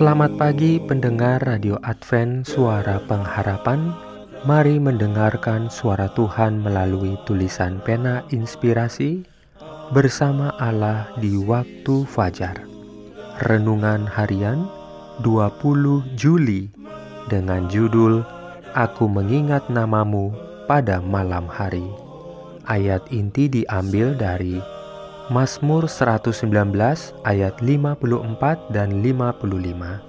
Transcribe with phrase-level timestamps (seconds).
[0.00, 3.92] Selamat pagi pendengar Radio Advent Suara Pengharapan
[4.48, 9.28] Mari mendengarkan suara Tuhan melalui tulisan pena inspirasi
[9.92, 12.64] bersama Allah di waktu fajar.
[13.44, 14.64] Renungan harian
[15.20, 16.72] 20 Juli
[17.28, 18.24] dengan judul
[18.72, 20.32] Aku mengingat namamu
[20.64, 21.84] pada malam hari.
[22.64, 24.64] Ayat inti diambil dari
[25.30, 26.42] Mazmur 119
[27.22, 30.02] ayat 54 dan 55.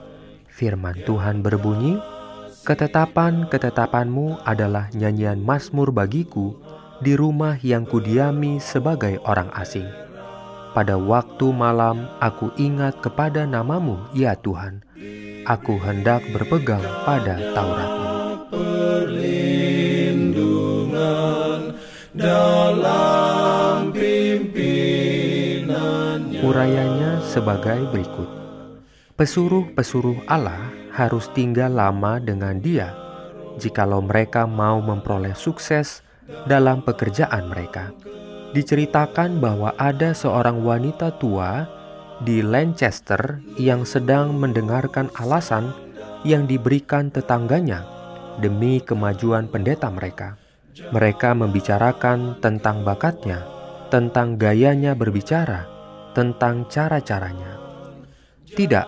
[0.50, 2.02] Firman Tuhan berbunyi,
[2.66, 6.58] Ketetapan-ketetapanmu adalah nyanyian Mazmur bagiku
[7.06, 9.86] di rumah yang kudiami sebagai orang asing.
[10.74, 14.82] Pada waktu malam aku ingat kepada namamu, ya Tuhan.
[15.46, 18.01] Aku hendak berpegang pada Tauratmu.
[26.52, 28.28] Urayanya sebagai berikut.
[29.16, 32.92] Pesuruh-pesuruh Allah harus tinggal lama dengan dia
[33.56, 36.04] jikalau mereka mau memperoleh sukses
[36.52, 37.96] dalam pekerjaan mereka.
[38.52, 41.72] Diceritakan bahwa ada seorang wanita tua
[42.20, 45.72] di Lancaster yang sedang mendengarkan alasan
[46.28, 47.88] yang diberikan tetangganya
[48.44, 50.36] demi kemajuan pendeta mereka.
[50.92, 53.40] Mereka membicarakan tentang bakatnya,
[53.88, 55.80] tentang gayanya berbicara,
[56.12, 57.60] tentang cara-caranya.
[58.52, 58.88] Tidak,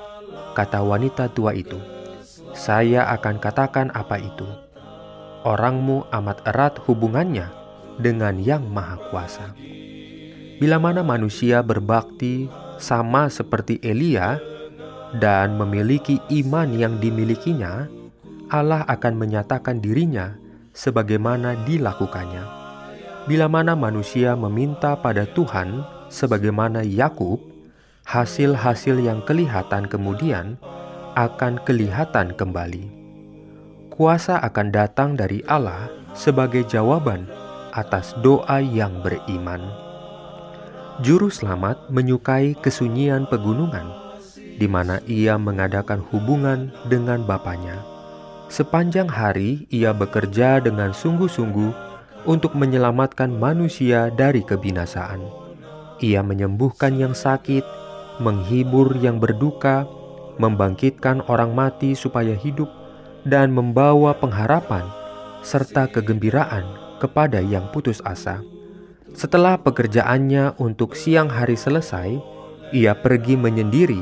[0.53, 1.79] kata wanita tua itu,
[2.53, 4.45] saya akan katakan apa itu.
[5.43, 7.51] Orangmu amat erat hubungannya
[7.99, 9.47] dengan Yang Maha Kuasa.
[10.59, 12.47] Bila mana manusia berbakti
[12.79, 14.39] sama seperti Elia
[15.19, 17.91] dan memiliki iman yang dimilikinya,
[18.47, 20.37] Allah akan menyatakan dirinya
[20.71, 22.45] sebagaimana dilakukannya.
[23.23, 27.41] Bila mana manusia meminta pada Tuhan sebagaimana Yakub,
[28.05, 30.61] hasil-hasil yang kelihatan kemudian
[31.17, 33.03] akan kelihatan kembali
[33.93, 35.85] kuasa akan datang dari Allah
[36.17, 37.29] sebagai jawaban
[37.77, 39.61] atas doa yang beriman.
[41.05, 43.85] Juru selamat menyukai kesunyian pegunungan,
[44.57, 47.85] di mana ia mengadakan hubungan dengan Bapaknya.
[48.49, 51.73] Sepanjang hari ia bekerja dengan sungguh-sungguh
[52.25, 55.42] untuk menyelamatkan manusia dari kebinasaan.
[56.01, 57.61] Ia menyembuhkan yang sakit,
[58.21, 59.85] menghibur yang berduka,
[60.41, 62.69] membangkitkan orang mati supaya hidup,
[63.23, 64.83] dan membawa pengharapan
[65.43, 66.63] serta kegembiraan
[66.97, 68.39] kepada yang putus asa.
[69.13, 72.17] Setelah pekerjaannya untuk siang hari selesai,
[72.73, 74.01] ia pergi menyendiri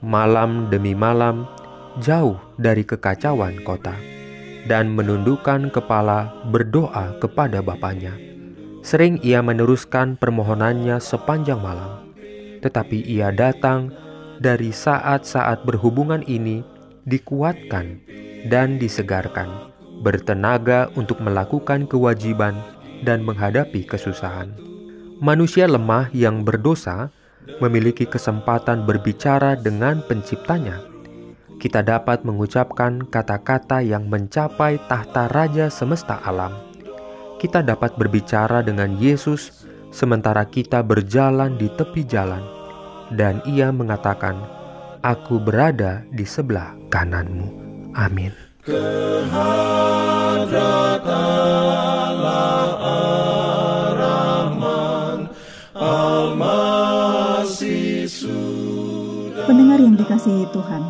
[0.00, 1.44] malam demi malam
[1.98, 3.92] jauh dari kekacauan kota
[4.70, 8.29] dan menundukkan kepala berdoa kepada Bapaknya.
[8.80, 12.08] Sering ia meneruskan permohonannya sepanjang malam,
[12.64, 13.92] tetapi ia datang
[14.40, 16.64] dari saat-saat berhubungan ini
[17.04, 18.00] dikuatkan
[18.48, 19.68] dan disegarkan,
[20.00, 22.56] bertenaga untuk melakukan kewajiban
[23.04, 24.56] dan menghadapi kesusahan.
[25.20, 27.12] Manusia lemah yang berdosa
[27.60, 30.80] memiliki kesempatan berbicara dengan Penciptanya.
[31.60, 36.69] Kita dapat mengucapkan kata-kata yang mencapai tahta Raja semesta alam.
[37.40, 42.44] Kita dapat berbicara dengan Yesus sementara kita berjalan di tepi jalan,
[43.16, 44.36] dan Ia mengatakan,
[45.00, 47.48] "Aku berada di sebelah kananmu."
[47.96, 48.36] Amin.
[59.48, 60.82] Pendengar yang dikasihi Tuhan,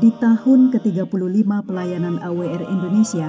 [0.00, 3.28] di tahun ke-35 pelayanan AWR Indonesia,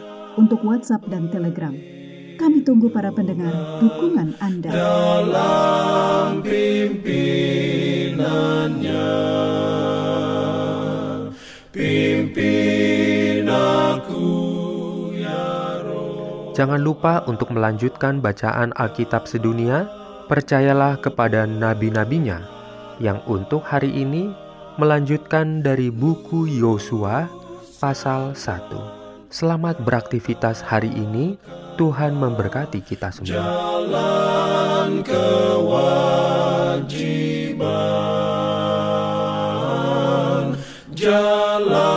[0.37, 1.73] untuk WhatsApp dan Telegram.
[2.39, 4.69] Kami tunggu para pendengar dukungan Anda.
[4.73, 8.17] Dalam pimpinannya,
[11.69, 12.61] pimpin
[16.51, 19.89] Jangan lupa untuk melanjutkan bacaan Alkitab sedunia.
[20.29, 22.39] Percayalah kepada nabi-nabinya
[23.01, 24.29] yang untuk hari ini
[24.77, 27.27] melanjutkan dari buku Yosua
[27.81, 29.00] pasal 1.
[29.31, 31.39] Selamat beraktivitas hari ini.
[31.79, 33.31] Tuhan memberkati kita semua.
[33.31, 36.03] Jalan kewajiban,
[40.91, 41.90] jalan.